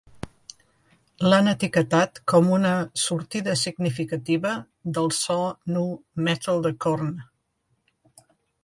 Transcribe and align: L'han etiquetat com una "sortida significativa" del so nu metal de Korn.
L'han 1.31 1.49
etiquetat 1.51 2.17
com 2.33 2.49
una 2.57 2.71
"sortida 3.03 3.55
significativa" 3.67 4.55
del 4.99 5.15
so 5.23 5.39
nu 5.77 5.87
metal 6.31 6.67
de 6.69 6.75
Korn. 6.87 7.15